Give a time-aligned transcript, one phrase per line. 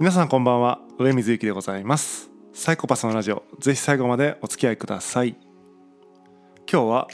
[0.00, 0.78] 皆さんこんばんは。
[0.96, 2.30] 上水幸でございます。
[2.52, 3.42] サイコパスのラジオ。
[3.58, 5.34] ぜひ最後までお付き合いください。
[6.70, 7.08] 今日は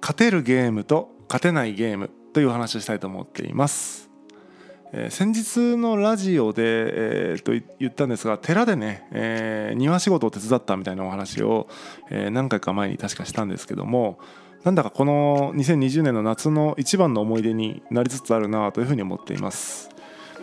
[0.00, 4.08] 勝てるゲームと勝てないゲームという話をしたいと思っています。
[4.94, 11.68] えー、先日のラジオで、えー、と言ったんですが寺でね、えー、庭仕事を手伝ったみたいなお話を、
[12.08, 14.18] えー、何回か前に確かしたんですけども
[14.62, 19.93] なんだかこの2020年の夏の一番の思い出になりつつあるなというふうに思っています。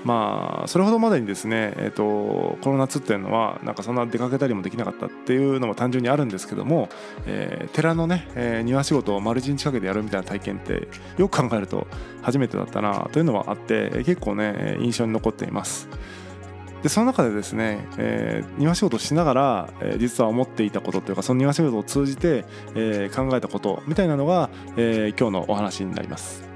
[0.04, 6.90] まあそれほどまでにですね、えーと、この夏っていうのはなんかそんな出かけたりもできなかったっていうのも単純にあるんですけども、
[7.26, 10.88] えー、寺のね、えー、庭仕事を丸一日かけてやるみたいな体験って
[11.18, 11.88] よく考えると
[12.22, 15.88] 初めてだったなというのはあって結構ね印象に残っています。
[16.82, 22.44] でその中でですね、えー、庭仕事をしながら、えー、実は思っていたことというかその庭仕事を通じて、
[22.74, 26.51] えー、考えたことみたいなのが、えー、今日のお話になります。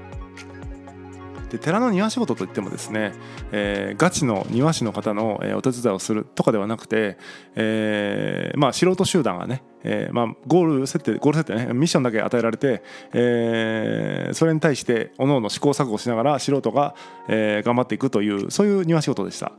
[1.56, 3.12] で寺の庭仕事といってもですね、
[3.50, 7.16] えー、ガチの庭師の方の、えー、お手伝いをするとかではなくて、
[7.54, 16.94] えー、まあ素人集団がね、えーまあ、ゴール設定ゴール設定ねミッションだけ与えられて、えー、それに対して各々試行錯誤しながら素人が、
[17.28, 19.52] えー、頑張っていくというそういう庭仕事でした。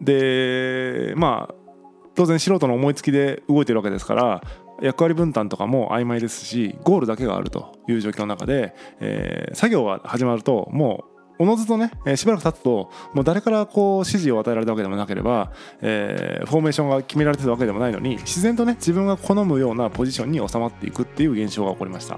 [0.00, 1.54] でまあ
[2.14, 4.42] 当然素人の思いつきで動いてるわけですから
[4.80, 22.16] 役割分担とかも曖昧ですしゴールだけがあるという状況の中で、えー、作業が始まるともうおのずとね、え、しばらく経つともう誰からこう指示を与えられたわけでもなければ、えー、フォーメーションが決められてたわけでもないのに自然とね自分が好むようなポジションに収まっていくっていう現象が起こりました。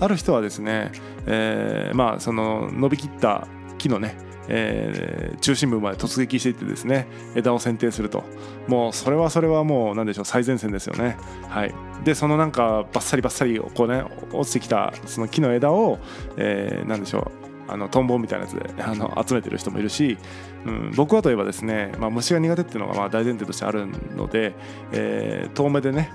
[0.00, 0.90] ある人はですね、
[1.26, 3.46] えー、まあその伸びきった
[3.78, 4.16] 木のね
[4.48, 8.24] えー、中心部まで突撃していってですね枝を剪定すると。
[8.66, 11.16] もうそれはそれはもう何でしょう最前線ですよね。
[11.48, 11.74] はい。
[12.04, 15.98] でそのなんかバッサリバッサリこうね落ちてきたその木の枝を、
[16.36, 20.18] えー、何でしょうあのトンボみたいなやつであの集めてる人もいるし、
[20.66, 24.54] うん、僕はといえばですね、まあ、虫が苦手っていうのがまあ大前提としてあるので、
[24.92, 26.10] えー、遠目でね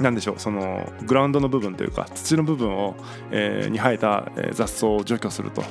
[0.00, 2.96] 何でしょうそのグラウンドの部分というか土の部分を、
[3.30, 5.62] えー、に生えた雑草を除去すると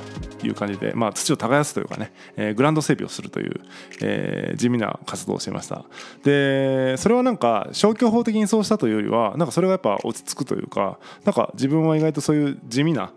[0.46, 3.60] いう感じで、まあ、土を耕すというかね、えー、グラウンド整備をするという、
[4.00, 5.84] えー、地味な活動をしていました。
[6.22, 13.12] でそれはなんか消去法的にそうしたというよりはなんかそれがやっぱ落ち着くというかなんか自分は意外とそういう地味な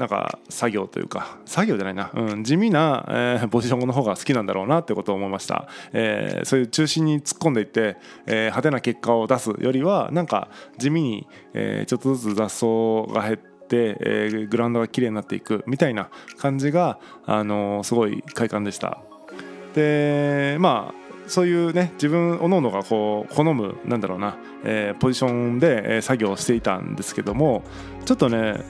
[0.00, 19.00] なんか作業というか作業じゃないな、うん、地味な、えー、ポジションの方が好きなんだろうなってことを思いました、えー、そういう中心に突っ込んでいって、えー、派手な結果を出すよりはなんか地味に、えー、ちょっとずつ雑草が減ってえー、グラウンドが綺麗になっていくみたいな感じが、あのー、すごい快感でした。
[19.76, 27.62] でまあそういうね自分おのおのがこう好むなんだろうな、えー、ポジションで、作業をしていたんですけども
[28.04, 28.64] ちょっとね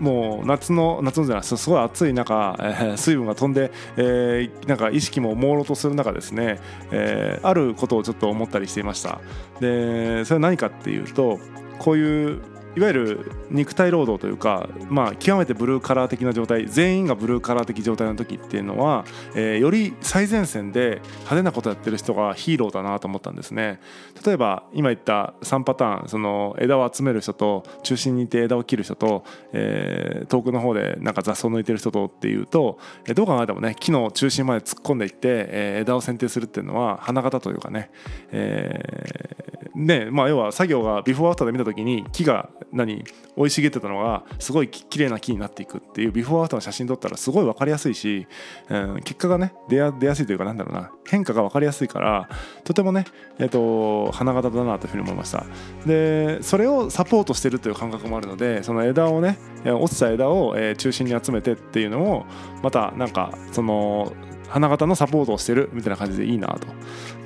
[0.00, 6.60] もう夏の夏のじゃないすごい暑い中、えー、水分が飛んで、えー、なんか意識も朦朧とする中ですね、
[6.90, 9.20] えー、あることをちょっと思ったりしていました。
[9.60, 11.38] でそれは何かっていうと
[11.78, 12.40] こういう
[12.76, 23.80] いわゆる肉体労働というか、まあ、極めてブルーカラー的な状態全員がブルーカラー的状態の時っていうのは、えー、より最前線で派手なことやってる人がヒーローだなと思ったんですね。
[24.24, 37.90] 例えば今言った3パターンその枝を集める人と中心にいて枝を切る人と、えー、遠くの方でなんか雑草抜いてる人とっていうと、えー、どう考えてもね木の中心まで突っ込んでいって、えー、枝を剪定するっていうのは花形というかね、
[38.30, 43.04] えー、ねまあ要は作業がビフォーアフターで見た時に木が何？
[43.36, 48.26] 生い茂ってたのがすごい綺麗な木になっていくっていうビフォーアフターの写真撮ったらすごい分かりやすいし、
[48.68, 50.90] うん、結果がね出や出やすいというかなんだろうな。
[51.08, 52.28] 変化が分かりやすいから
[52.64, 53.06] とてもね、
[53.38, 55.46] えーと、花形だなというふうに思いました。
[55.86, 62.26] でそれをサポートしてるという感覚もあるのでその枝をね落ちた枝を中心に集めてっていうのを
[62.62, 64.12] またなんかその
[64.48, 66.66] 花形のサポートをしてるみたいな感じでいいなと。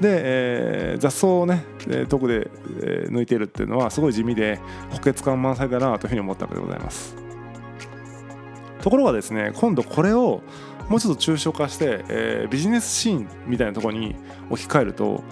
[0.01, 1.65] で、えー、雑草をね
[2.09, 2.51] 遠くで、
[2.83, 4.61] えー、抜いてるっていうのはすごい地味で
[4.91, 7.17] 補欠感満載だなというふうに思ったわけでございます。
[8.83, 10.43] ところがですね今度これを
[10.89, 14.17] もうちょっと抽象化して、えー、ビジネスシーンみたいなところに
[14.51, 15.23] 置き換えると、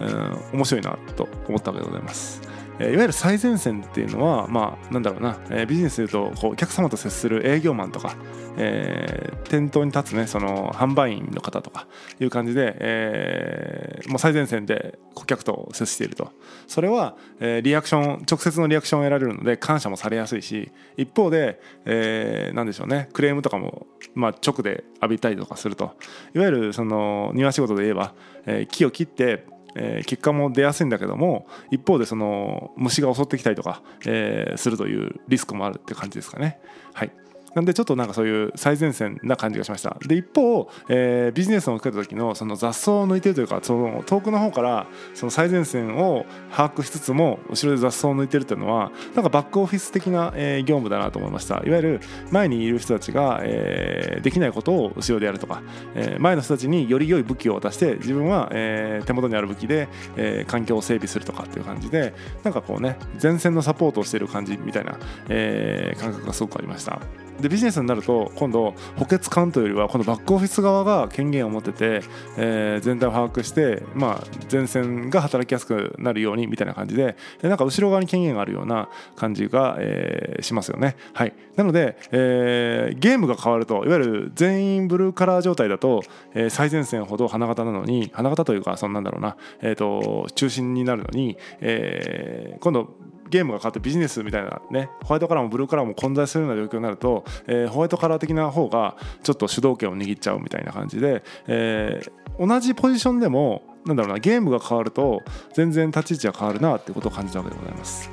[0.00, 2.40] えー、面白いなと思ったわけでございます。
[2.80, 8.16] いわゆる最前線っていうのは、まあ、なんだろうな、えビジネスでいうとこうお客様と接する営業マンとか、
[8.56, 11.86] えー、店頭に立つねその販売員の方とか
[12.18, 16.32] いう感じで、えー、もう最前線で顧客と接していると。
[16.66, 25.96] それは、え、リアクション直接のリアクションを得られるので感謝もされやすいし一方で、えー、でしょうねクレームとかも、まあ、直で浴びたりとかすると。
[26.34, 28.14] いわゆるその庭仕事で言えば、
[28.46, 36.60] え、木を切ってえー、結果も出やすいんだけども一方でその虫が襲ってきたりとか、えー、するというリスクもあるって感じですかね。
[36.92, 37.12] はい
[37.54, 52.00] なんでちょっとなんかそういう最前線な感じがしましたで一方、えー、ビジネスを受けた時のその雑草を抜いてるというかその遠くの方からその最前線を把握しつつも後ろで雑草を抜いてるっていうのはなんかバックオフィス的な、えー、業務だなと思いましたいわゆる
[52.30, 55.62] 前にいる人たちが、えー、できないことを後ろでやるとか、
[55.94, 62.14] えー、前の人たちにより良い武器を渡して自分は、えー、手元にある武器で、えー、環境を整備するとかっていう感じで
[62.44, 64.98] なんかこうね前線のサポートをしている感じみたいな、
[65.28, 67.00] えー、感覚がすごくありました。
[67.40, 72.02] でビジネスになると今度補欠官というよりはこのバックオフィス側が権限を持ってて、
[72.36, 80.96] えー、全体を把握して、まあ、前線が働きやすくなるようにみたいな感じででなんか後ろ側に権限があるような感じが、えー、しますよね。
[81.12, 86.02] はい、なので、えー、ゲームが変わるといわゆる全員ブルーカラー状態だと、
[86.34, 92.94] えー、最前線ほど花形なのに花形というかそんなんだろうな、えーと、中心になるのに、えー、今度
[93.30, 105.22] ゲームが変わってビジネスみたいなねホワイトカラーもブルーカラーも混在するような状況になると、えー、ホワイトカラー的な方がちょっと主導権を握っちゃうみたいな感じで、えー、同じポジションでもなんだろうなゲームが変わると
[105.54, 108.10] 全然立ち位置が変わるなっていうことを感じたわけでございます。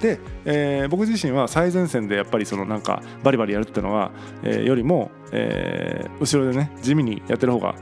[0.00, 4.10] で、えー、僕自身は最前線でやっぱりそのなんかバリバリやるっていうのは、
[4.42, 7.74] えー、よりも、えー、後ろでね地味にやってる方が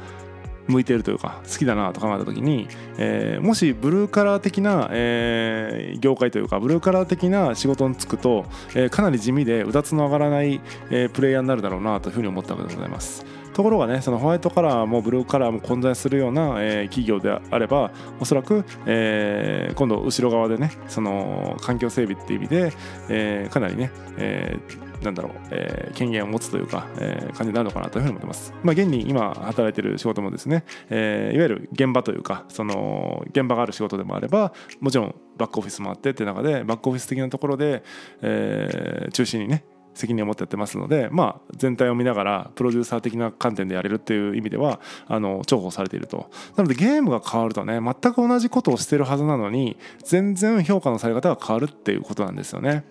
[0.68, 2.68] 向いてるというか好きだなと考えた時に、
[2.98, 8.44] えー、もしブルーカラー的な、えー、業界というかブルーカラー的な仕事に就くと、
[8.74, 10.60] えー、かなり地味でうだつの上がらない、
[10.90, 13.24] えー、プレイヤーになるだろうなというふうに思ったわけでございます。
[13.54, 17.90] ところがねそのホワイトカラーもブルーカラーも混在するような、えー、企業であれば
[18.20, 22.72] おそらく、えー、今度後ろ側でねその環境整備っていう意味で、
[23.08, 28.52] えー、かなりね、えーなんだろう、えー、権限を持つというか、えー、感じになるのかなというふうに思ってます。
[28.62, 37.82] まあ、現に今働いている仕事もですね、えー、いわゆる現場というか、その現場がある仕事でもあれば、もちろんバックオフィスもあってっていう中で、バックオフィス的なところで、
[38.22, 39.64] えー、中心にね、
[39.98, 52.84] 責任を持ってやってますので、まあ、全体を見ながらプロデューサー的な観点でやれるっていう意味ではあの重宝されているとなのでゲームが変わるとね全く同じことをしてるはずなのに全然評価のされ方が変わるっていうことなんですよね。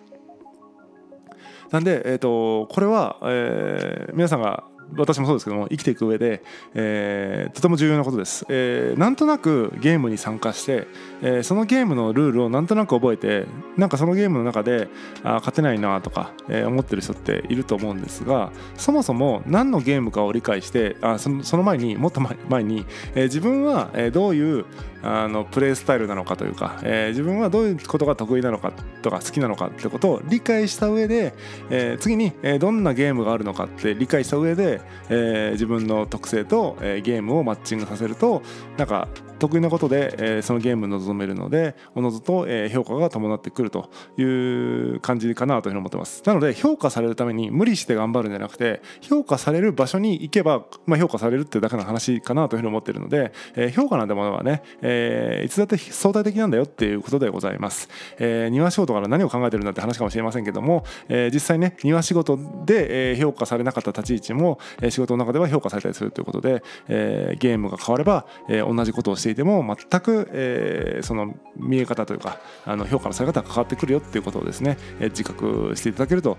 [1.71, 4.63] なんで、えーと、これは、えー、皆さんが
[4.95, 6.43] 私もそうですけども生きていく上で、
[6.73, 10.87] えー、とても重要なことです、えー、なんとなくゲームに参加して、
[11.21, 13.45] えー、そのゲームのルールをなんとなく覚えて
[13.75, 14.87] なんかそのゲームの中で
[15.23, 22.85] あ勝てないなとか、えー、思ってる人っていると思うんですがそもそも何のゲームかを理解してあそのその前にもっと前に、
[23.15, 24.65] えー、自分はどういう
[25.03, 31.33] あのプレイスタイルなのかというか、えー、自分はどういうことが得意なのかとか好きなのかってことを理解した上で、
[31.69, 34.76] えー、次に、えどんなゲームがあるのかって理解した上で、
[35.09, 38.41] えー、自分の特性と、えー、ゲームをマッチングさせると
[38.77, 39.07] なんか
[39.39, 46.23] 得意なことで、えー、そのゲームに臨めるのでおのずと、えー、評価が伴ってくるという感じかなというふうに思ってます。
[46.25, 76.37] なので評価されるために無理して頑張るんじゃなくて評価される場所に行けば、まあ、評価されるっていうだけの話かなというふうに思ってるので、えー、評価なんてものはね、えー、いつだって相対的なんだよっていうことでございます、えー、庭仕事から何を考えてるんだって話かもしれませんけども、えー、実際ね庭仕事で、え、評価されなかった立ち位置も、え、仕事の中では評価されたりするということで、えー、ゲームが変われば、えー、同じことをしてしていても全く、えー、その見え方というかあの評価のされ方が変わってくるよっていうことをですね、えー、自覚していただけると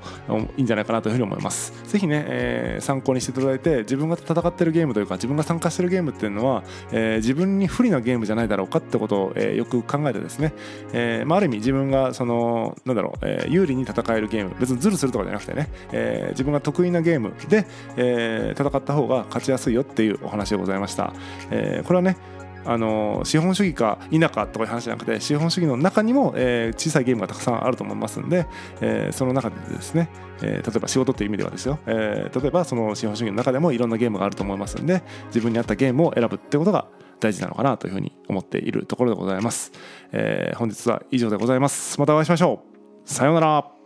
[0.57, 1.73] いいんじゃないかなというふうに思います。
[1.91, 10.55] ぜひね、えー、参考にしていただいて自分が戦ってるゲームというか自分が参加してるゲームっていうのは、えー、自分に不利なゲームじゃないだろうかってことを、えー、よく考えてですね、
[10.93, 21.13] えーまあ、ある意味自分がそのなんだろう、えー、有利に戦えるゲーム別にズルするとかじゃなくてね、えー、自分が得意なゲームで、えー、戦った方が勝ちやすいよっていうお話でございました。
[21.51, 22.17] えー、これはね
[22.69, 28.47] あの資本主義か否かとかいう話じゃなくて資本主義の中にも、えー、小さいゲームがたくさんあると思いますんで、
[28.83, 30.11] えー、その中でですね、
[30.43, 36.87] えー、例えば仕事っていう意味ではですよ、えー、例えばその資本主義の中でもいろんなゲームがあると思いますんで自分に合ったゲームを選ぶってことが
[37.21, 39.73] 大事なのかなというふうに思っているところでございます、
[40.13, 41.99] えー、本日は以上でございます。
[41.99, 43.11] またお会いしましょう。
[43.11, 43.78] さようなら。